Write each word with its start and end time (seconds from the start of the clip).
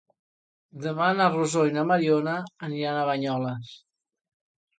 Demà 0.85 1.09
na 1.19 1.27
Rosó 1.35 1.65
i 1.71 1.75
na 1.75 1.83
Mariona 1.91 2.33
aniran 2.69 2.99
a 3.03 3.05
Banyoles. 3.11 3.77